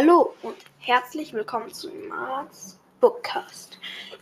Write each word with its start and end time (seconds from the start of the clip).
Hallo 0.00 0.32
und 0.42 0.58
herzlich 0.78 1.32
willkommen 1.32 1.74
zu 1.74 1.92
Marks 1.92 2.78
Bookcast. 3.00 3.80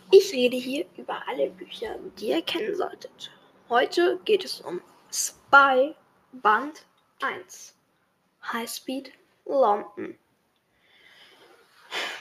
Ich 0.09 0.33
rede 0.33 0.57
hier 0.57 0.87
über 0.97 1.21
alle 1.27 1.51
Bücher, 1.51 1.99
die 2.17 2.29
ihr 2.29 2.41
kennen 2.41 2.75
solltet. 2.75 3.29
Heute 3.69 4.19
geht 4.25 4.43
es 4.43 4.59
um 4.61 4.81
Spy 5.13 5.93
Band 6.31 6.83
1 7.21 7.75
High 8.51 8.67
Speed 8.67 9.11
London. 9.45 10.17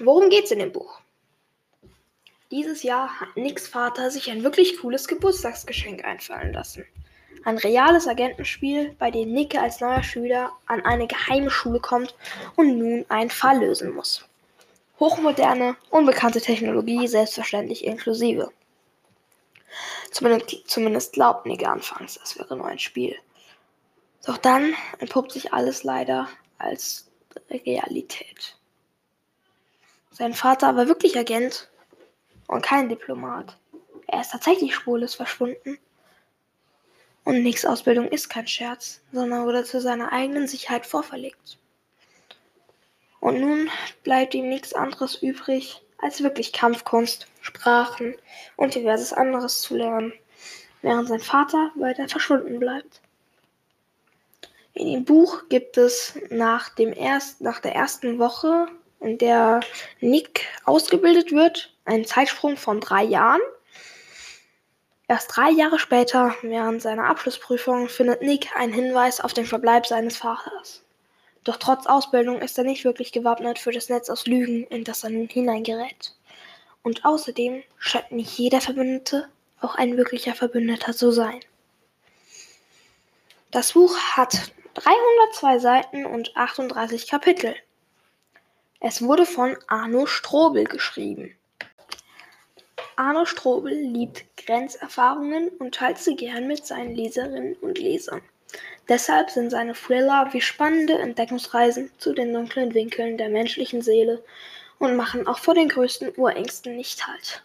Worum 0.01 0.29
geht's 0.29 0.51
in 0.51 0.59
dem 0.59 0.73
Buch? 0.73 1.01
Dieses 2.51 2.83
Jahr 2.83 3.21
hat 3.21 3.39
Nicks 3.39 3.69
Vater 3.69 4.11
sich 4.11 4.31
ein 4.31 4.43
wirklich 4.45 4.79
cooles 4.81 5.09
Geburtstagsgeschenk 5.09 6.05
einfallen 6.05 6.53
lassen. 6.53 6.85
Ein 7.45 7.59
reales 7.59 8.09
Agentenspiel, 8.09 8.95
bei 8.99 9.11
dem 9.11 9.33
Nick 9.33 9.57
als 9.57 9.81
neuer 9.81 10.03
Schüler 10.03 10.53
an 10.67 10.85
eine 10.85 11.07
geheime 11.07 11.51
Schule 11.51 11.81
kommt 11.81 12.15
und 12.57 12.79
nun 12.79 13.05
einen 13.09 13.31
Fall 13.31 13.61
lösen 13.61 13.95
muss. 13.95 14.25
Hochmoderne, 14.99 15.77
unbekannte 15.91 16.41
Technologie, 16.41 17.07
selbstverständlich 17.07 17.85
inklusive. 17.85 18.51
Zumindest, 20.11 20.69
zumindest 20.69 21.13
glaubt 21.13 21.47
Nick 21.47 21.67
anfangs, 21.67 22.19
es 22.23 22.39
wäre 22.39 22.57
nur 22.57 22.67
ein 22.67 22.79
Spiel. 22.79 23.17
Doch 24.25 24.39
dann 24.39 24.75
entpuppt 24.99 25.33
sich 25.33 25.53
alles 25.53 25.85
leider 25.85 26.29
als 26.59 27.09
Realität. 27.51 28.57
Sein 30.11 30.33
Vater 30.33 30.77
war 30.77 30.89
wirklich 30.89 31.19
Agent 31.19 31.69
und 32.49 32.63
kein 32.63 32.89
Diplomat. 32.89 33.57
Er 34.07 34.23
ist 34.23 34.33
tatsächlich 34.33 34.75
spurlos 34.75 35.15
verschwunden 35.15 35.79
und 37.27 37.43
Nicks 37.43 37.65
Ausbildung 37.65 38.09
ist 38.09 38.29
kein 38.29 38.47
Scherz, 38.47 39.01
sondern 39.13 39.47
wurde 39.47 39.65
zu 39.65 39.81
seiner 39.81 40.13
eigenen 40.13 40.47
Sicherheit 40.47 40.87
vorverlegt. 40.87 41.59
Und 43.19 43.41
nun 43.41 43.69
bleibt 44.05 44.33
ihm 44.35 44.49
nichts 44.49 44.73
anderes 44.73 45.17
übrig, 45.23 45.83
als 45.99 46.23
wirklich 46.23 46.53
Kampfkunst, 46.53 47.27
Sprachen 47.41 48.15
und 48.55 48.77
diverses 48.77 49.13
anderes 49.13 49.61
zu 49.61 49.77
lernen, 49.77 50.13
während 50.83 51.09
sein 51.09 51.19
Vater 51.19 51.73
weiter 51.75 52.09
verschwunden 52.09 52.61
bleibt. 52.61 53.01
In 54.73 54.93
dem 54.93 55.05
Buch 55.05 55.49
gibt 55.49 55.79
es 55.79 56.17
nach, 56.31 56.69
dem 56.69 56.93
erst, 56.93 57.41
nach 57.41 57.59
der 57.59 57.75
ersten 57.75 58.21
Woche, 58.21 58.69
in 59.01 59.19
der 59.19 59.61
Nick 60.01 60.47
ausgebildet 60.65 61.33
wird, 61.33 61.75
einen 61.87 62.05
Zeitsprung 62.05 62.57
von 62.57 62.81
drei 62.81 63.03
Jahren 63.03 63.41
Erst 65.09 65.37
drei 65.37 65.51
Jahre 65.51 65.79
später, 65.79 66.35
während 66.43 66.83
seiner 66.83 67.05
Abschlussprüfung, 67.05 67.89
findet 67.89 68.23
Nick 68.23 68.57
einen 68.57 68.73
Hinweis 68.73 69.21
auf 69.21 69.33
den 69.33 69.47
Verbleib 69.47 69.87
seines 69.87 70.17
Vaters. 70.17 70.83
Doch 71.45 71.59
trotz 71.59 71.87
Ausbildung 71.87 72.41
ist 72.41 72.59
er 72.59 72.65
nicht 72.65 72.85
wirklich 72.85 73.13
gewappnet 73.13 73.61
für 73.61 73.71
das 73.71 73.89
Netz 73.89 74.11
aus 74.11 74.27
Lügen, 74.27 74.65
in 74.65 74.83
das 74.83 75.05
er 75.05 75.11
nun 75.11 75.29
hineingerät. 75.29 76.13
Und 76.83 77.05
außerdem 77.05 77.63
scheint 77.79 78.11
nicht 78.11 78.37
jeder 78.37 78.61
Verbündete 78.61 79.29
auch 79.61 79.77
ein 79.77 79.97
wirklicher 79.97 80.35
Verbündeter 80.35 80.93
zu 80.93 81.13
sein. 81.13 81.41
Das 83.53 83.73
Buch 83.73 83.97
hat 83.97 84.53
302 84.75 85.59
Seiten 85.61 86.05
und 86.05 86.37
38 86.37 87.07
Kapitel. 87.07 87.55
Es 88.81 89.03
wurde 89.03 89.25
von 89.25 89.57
Arno 89.69 90.07
Strobel 90.07 90.65
geschrieben. 90.65 91.35
Arno 92.99 93.27
Strobel 93.27 93.75
liebt 93.75 94.25
Grenzerfahrungen 94.39 95.51
und 95.59 95.75
teilt 95.75 95.99
sie 95.99 96.17
gern 96.17 96.47
mit 96.47 96.65
seinen 96.65 96.95
Leserinnen 96.95 97.55
und 97.57 97.79
Lesern. 97.79 98.23
Deshalb 98.89 99.29
sind 99.29 99.51
seine 99.51 99.75
Thriller 99.75 100.29
wie 100.33 100.41
spannende 100.41 100.99
Entdeckungsreisen 100.99 101.91
zu 101.99 102.15
den 102.15 102.33
dunklen 102.33 102.73
Winkeln 102.73 103.19
der 103.19 103.29
menschlichen 103.29 103.83
Seele 103.83 104.25
und 104.79 104.97
machen 104.97 105.27
auch 105.27 105.39
vor 105.39 105.53
den 105.53 105.69
größten 105.69 106.15
Urängsten 106.17 106.75
nicht 106.75 107.07
Halt. 107.07 107.43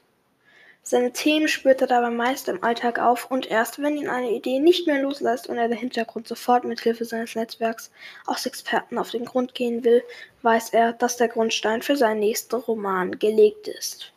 Seine 0.84 1.12
Themen 1.12 1.50
spürt 1.50 1.82
er 1.82 1.88
dabei 1.88 2.12
meist 2.12 2.48
im 2.48 2.64
Alltag 2.64 3.00
auf 3.00 3.30
und 3.30 3.52
erst 3.52 3.82
wenn 3.82 3.98
ihn 3.98 4.08
eine 4.08 4.32
Idee 4.32 4.60
nicht 4.60 4.88
mehr 4.88 5.02
loslässt 5.02 5.48
und 5.48 5.58
er 5.58 5.68
der 5.68 5.78
Hintergrund 5.78 6.30
sofort 6.30 6.64
mit 6.64 6.80
Hilfe 6.80 7.04
seines 7.04 7.36
Netzwerks 7.36 7.92
aus 8.26 8.46
Experten 8.46 8.98
auf 8.98 9.12
den 9.12 9.26
Grund 9.26 9.54
gehen 9.54 9.84
will, 9.84 10.02
weiß 10.44 10.70
er, 10.70 10.94
dass 10.94 11.18
der 11.18 11.28
Grundstein 11.28 11.82
für 11.82 11.98
seinen 11.98 12.20
nächsten 12.20 12.56
Roman 12.56 13.20
gelegt 13.20 13.68
ist. 13.68 14.14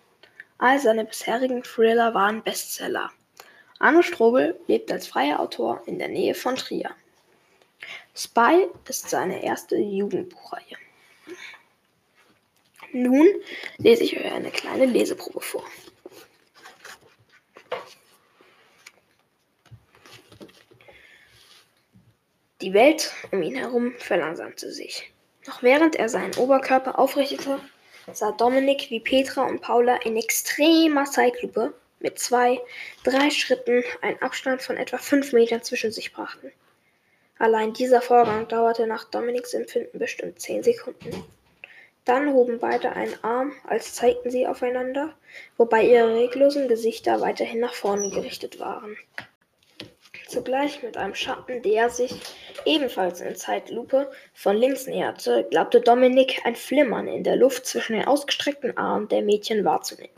All 0.59 0.79
seine 0.79 1.05
bisherigen 1.05 1.63
Thriller 1.63 2.15
waren 2.15 2.43
Bestseller. 2.43 3.11
Arno 3.79 4.03
Strobel 4.03 4.59
lebt 4.67 4.91
als 4.93 5.07
freier 5.07 5.41
Autor 5.41 5.83
in 5.87 5.99
der 5.99 6.09
Nähe 6.09 6.35
von 6.35 6.57
Trier. 6.57 6.91
Spy 8.15 8.69
ist 8.89 9.11
seine 9.11 9.43
erste 9.43 9.77
Jugendbuchreihe. 9.77 10.77
Nun 12.93 13.27
lese 13.79 14.05
ich 14.05 14.17
euch 14.17 14.33
eine 14.33 14.53
kleine 14.53 14.87
Leseprobe 14.87 15.41
vor. 15.41 15.65
Die 22.61 22.73
Welt 22.73 23.13
um 23.33 23.43
ihn 23.43 23.57
herum 23.57 23.95
verlangsamte 23.99 24.73
sich. 24.73 25.13
Noch 25.47 25.63
während 25.63 25.97
er 25.97 26.09
seinen 26.09 26.35
Oberkörper 26.37 26.99
aufrichtete, 26.99 27.61
sah 28.13 28.33
Dominik, 28.33 28.91
wie 28.91 29.01
Petra 29.01 29.45
und 29.45 29.61
Paula 29.61 29.97
in 29.97 30.17
extremer 30.17 31.05
Zeitlupe 31.05 31.75
mit 32.01 32.19
zwei, 32.19 32.61
drei 33.03 33.31
Schritten 33.31 33.83
einen 34.03 34.21
Abstand 34.21 34.63
von 34.63 34.77
etwa 34.77 34.99
fünf 34.99 35.33
Metern 35.33 35.63
zwischen 35.63 35.93
sich 35.93 36.13
brachten. 36.13 36.53
Allein 37.39 37.73
dieser 37.73 38.01
Vorgang 38.01 38.47
dauerte 38.47 38.87
nach 38.87 39.05
Dominiks 39.05 39.55
Empfinden 39.55 39.99
bestimmt 39.99 40.41
zehn 40.41 40.63
Sekunden. 40.63 41.25
Dann 42.05 42.33
hoben 42.33 42.59
beide 42.59 42.93
einen 42.93 43.17
Arm, 43.25 43.53
als 43.65 43.95
zeigten 43.95 44.31
sie 44.31 44.47
aufeinander, 44.47 45.15
wobei 45.57 45.85
ihre 45.85 46.15
reglosen 46.15 46.69
Gesichter 46.69 47.21
weiterhin 47.21 47.61
nach 47.61 47.75
vorne 47.75 48.11
gerichtet 48.11 48.61
waren. 48.61 48.97
Zugleich 50.27 50.83
mit 50.83 50.97
einem 50.97 51.15
Schatten, 51.15 51.63
der 51.63 51.91
sich, 51.91 52.13
ebenfalls 52.65 53.21
in 53.21 53.37
Zeitlupe, 53.37 54.11
von 54.33 54.57
links 54.57 54.87
näherte, 54.87 55.47
glaubte 55.51 55.81
Dominik 55.81 56.41
ein 56.45 56.57
Flimmern 56.57 57.09
in 57.09 57.25
der 57.25 57.37
Luft 57.37 57.67
zwischen 57.67 57.95
den 57.95 58.07
ausgestreckten 58.07 58.77
Armen 58.77 59.09
der 59.09 59.23
Mädchen 59.23 59.65
wahrzunehmen. 59.65 60.15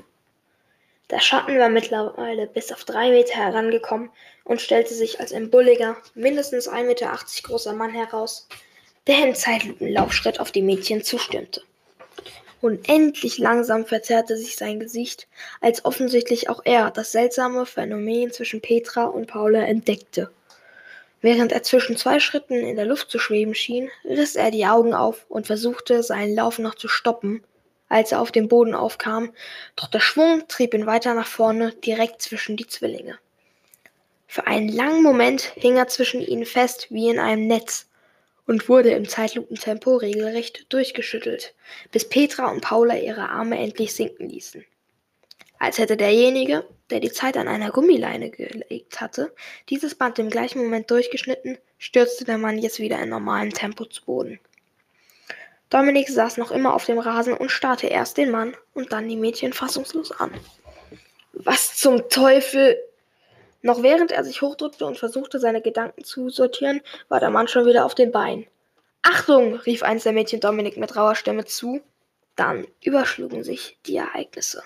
Der 1.10 1.20
Schatten 1.20 1.58
war 1.58 1.68
mittlerweile 1.68 2.46
bis 2.46 2.72
auf 2.72 2.84
drei 2.84 3.10
Meter 3.10 3.36
herangekommen 3.36 4.10
und 4.44 4.60
stellte 4.60 4.94
sich 4.94 5.20
als 5.20 5.32
ein 5.32 5.50
bulliger, 5.50 5.96
mindestens 6.14 6.68
1,80 6.68 6.84
Meter 6.84 7.18
großer 7.42 7.72
Mann 7.72 7.92
heraus, 7.92 8.48
der 9.06 9.24
im 9.26 9.34
Zeitlupenlaufschritt 9.34 10.40
auf 10.40 10.50
die 10.50 10.62
Mädchen 10.62 11.02
zustürmte. 11.02 11.62
Unendlich 12.62 13.38
langsam 13.38 13.84
verzerrte 13.84 14.36
sich 14.36 14.56
sein 14.56 14.80
Gesicht, 14.80 15.28
als 15.60 15.84
offensichtlich 15.84 16.48
auch 16.48 16.62
er 16.64 16.90
das 16.90 17.12
seltsame 17.12 17.66
Phänomen 17.66 18.32
zwischen 18.32 18.62
Petra 18.62 19.04
und 19.04 19.26
Paula 19.26 19.60
entdeckte. 19.60 20.30
Während 21.20 21.52
er 21.52 21.62
zwischen 21.62 21.96
zwei 21.96 22.18
Schritten 22.20 22.54
in 22.54 22.76
der 22.76 22.86
Luft 22.86 23.10
zu 23.10 23.18
schweben 23.18 23.54
schien, 23.54 23.90
riss 24.04 24.36
er 24.36 24.50
die 24.50 24.66
Augen 24.66 24.94
auf 24.94 25.26
und 25.28 25.46
versuchte, 25.46 26.02
seinen 26.02 26.34
Lauf 26.34 26.58
noch 26.58 26.74
zu 26.74 26.88
stoppen, 26.88 27.42
als 27.88 28.12
er 28.12 28.20
auf 28.20 28.32
dem 28.32 28.48
Boden 28.48 28.74
aufkam, 28.74 29.32
doch 29.76 29.88
der 29.88 30.00
Schwung 30.00 30.44
trieb 30.48 30.74
ihn 30.74 30.86
weiter 30.86 31.14
nach 31.14 31.26
vorne, 31.26 31.72
direkt 31.72 32.22
zwischen 32.22 32.56
die 32.56 32.66
Zwillinge. 32.66 33.18
Für 34.26 34.46
einen 34.46 34.68
langen 34.68 35.02
Moment 35.02 35.42
hing 35.54 35.76
er 35.76 35.88
zwischen 35.88 36.20
ihnen 36.20 36.46
fest 36.46 36.88
wie 36.90 37.08
in 37.08 37.18
einem 37.18 37.46
Netz, 37.46 37.85
und 38.46 38.68
wurde 38.68 38.90
im 38.90 39.08
Zeitlupentempo 39.08 39.96
regelrecht 39.96 40.72
durchgeschüttelt, 40.72 41.54
bis 41.92 42.08
Petra 42.08 42.50
und 42.50 42.60
Paula 42.60 42.96
ihre 42.96 43.28
Arme 43.28 43.58
endlich 43.58 43.94
sinken 43.94 44.28
ließen. 44.28 44.64
Als 45.58 45.78
hätte 45.78 45.96
derjenige, 45.96 46.66
der 46.90 47.00
die 47.00 47.10
Zeit 47.10 47.36
an 47.36 47.48
einer 47.48 47.70
Gummileine 47.70 48.30
gelegt 48.30 49.00
hatte, 49.00 49.34
dieses 49.68 49.94
Band 49.94 50.18
im 50.18 50.30
gleichen 50.30 50.62
Moment 50.62 50.90
durchgeschnitten, 50.90 51.58
stürzte 51.78 52.24
der 52.24 52.38
Mann 52.38 52.58
jetzt 52.58 52.78
wieder 52.78 53.00
in 53.02 53.08
normalem 53.08 53.52
Tempo 53.52 53.84
zu 53.86 54.04
Boden. 54.04 54.38
Dominik 55.70 56.08
saß 56.08 56.36
noch 56.36 56.52
immer 56.52 56.74
auf 56.74 56.84
dem 56.84 56.98
Rasen 56.98 57.34
und 57.34 57.50
starrte 57.50 57.88
erst 57.88 58.18
den 58.18 58.30
Mann 58.30 58.56
und 58.74 58.92
dann 58.92 59.08
die 59.08 59.16
Mädchen 59.16 59.52
fassungslos 59.52 60.12
an. 60.12 60.30
Was 61.32 61.76
zum 61.76 62.08
Teufel? 62.08 62.78
Noch 63.62 63.82
während 63.82 64.12
er 64.12 64.24
sich 64.24 64.42
hochdrückte 64.42 64.86
und 64.86 64.98
versuchte, 64.98 65.40
seine 65.40 65.62
Gedanken 65.62 66.04
zu 66.04 66.30
sortieren, 66.30 66.80
war 67.08 67.20
der 67.20 67.30
Mann 67.30 67.48
schon 67.48 67.66
wieder 67.66 67.84
auf 67.84 67.94
den 67.94 68.12
Beinen. 68.12 68.46
Achtung! 69.02 69.54
rief 69.54 69.82
eins 69.82 70.02
der 70.02 70.12
Mädchen 70.12 70.40
Dominik 70.40 70.76
mit 70.76 70.96
rauer 70.96 71.14
Stimme 71.14 71.44
zu. 71.44 71.80
Dann 72.34 72.66
überschlugen 72.82 73.44
sich 73.44 73.78
die 73.86 73.96
Ereignisse. 73.96 74.62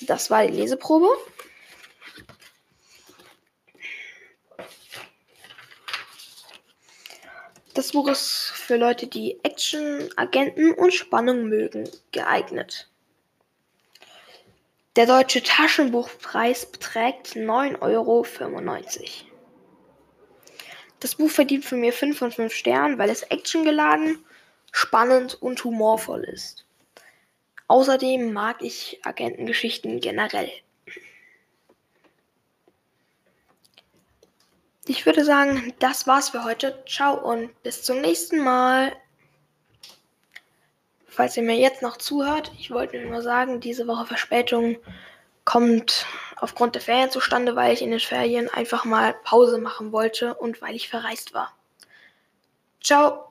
Das 0.00 0.30
war 0.30 0.46
die 0.46 0.52
Leseprobe. 0.54 1.08
Das 7.74 7.92
Buch 7.92 8.08
ist 8.08 8.52
für 8.54 8.76
Leute, 8.76 9.06
die 9.06 9.42
Action, 9.44 10.10
Agenten 10.16 10.74
und 10.74 10.92
Spannung 10.92 11.48
mögen, 11.48 11.88
geeignet. 12.12 12.91
Der 14.94 15.06
deutsche 15.06 15.42
Taschenbuchpreis 15.42 16.66
beträgt 16.66 17.28
9,95 17.34 17.80
Euro. 17.80 18.26
Das 21.00 21.14
Buch 21.14 21.30
verdient 21.30 21.64
von 21.64 21.80
mir 21.80 21.94
5 21.94 22.18
von 22.18 22.30
5 22.30 22.52
Sternen, 22.52 22.98
weil 22.98 23.08
es 23.08 23.22
actiongeladen 23.22 24.22
spannend 24.70 25.34
und 25.40 25.64
humorvoll 25.64 26.24
ist. 26.24 26.66
Außerdem 27.68 28.34
mag 28.34 28.60
ich 28.60 29.00
Agentengeschichten 29.02 30.00
generell. 30.00 30.50
Ich 34.86 35.06
würde 35.06 35.24
sagen, 35.24 35.72
das 35.78 36.06
war's 36.06 36.30
für 36.30 36.44
heute. 36.44 36.84
Ciao 36.86 37.14
und 37.14 37.62
bis 37.62 37.82
zum 37.82 38.02
nächsten 38.02 38.40
Mal. 38.40 38.92
Falls 41.14 41.36
ihr 41.36 41.42
mir 41.42 41.56
jetzt 41.56 41.82
noch 41.82 41.98
zuhört, 41.98 42.50
ich 42.58 42.70
wollte 42.70 42.98
nur 42.98 43.20
sagen, 43.20 43.60
diese 43.60 43.86
Woche 43.86 44.06
Verspätung 44.06 44.78
kommt 45.44 46.06
aufgrund 46.36 46.74
der 46.74 46.80
Ferien 46.80 47.10
zustande, 47.10 47.54
weil 47.54 47.74
ich 47.74 47.82
in 47.82 47.90
den 47.90 48.00
Ferien 48.00 48.48
einfach 48.48 48.86
mal 48.86 49.12
Pause 49.22 49.58
machen 49.58 49.92
wollte 49.92 50.32
und 50.32 50.62
weil 50.62 50.74
ich 50.74 50.88
verreist 50.88 51.34
war. 51.34 51.54
Ciao. 52.82 53.30